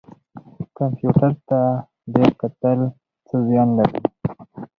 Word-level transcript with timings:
کمپیوټر 0.77 1.31
ته 1.47 1.59
ډیر 2.13 2.29
کتل 2.41 2.79
څه 3.27 3.35
زیان 3.47 3.69
لري؟ 3.77 4.01